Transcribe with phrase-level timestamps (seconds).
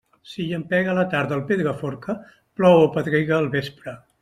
[0.29, 2.17] Si llampega a la tarda al Pedraforca,
[2.61, 3.99] plou o pedrega al vespre.